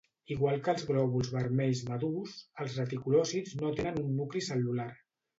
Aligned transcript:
Igual 0.35 0.61
que 0.67 0.71
els 0.75 0.85
glòbuls 0.85 1.27
vermells 1.33 1.83
madurs, 1.89 2.33
els 2.65 2.77
reticulòcits 2.81 3.53
no 3.59 3.69
tenen 3.81 4.01
un 4.05 4.09
nucli 4.23 4.43
cel·lular. 4.47 4.89